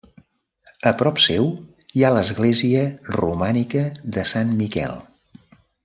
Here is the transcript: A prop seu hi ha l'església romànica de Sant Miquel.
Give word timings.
A 0.91 0.93
prop 1.01 1.19
seu 1.23 1.49
hi 1.99 2.03
ha 2.03 2.11
l'església 2.17 2.87
romànica 3.21 3.85
de 4.17 4.29
Sant 4.35 4.57
Miquel. 4.65 4.99